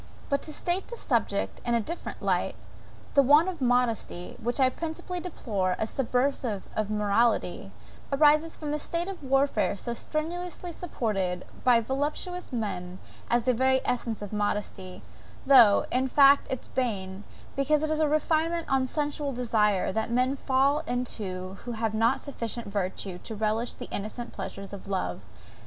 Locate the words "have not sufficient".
21.73-22.65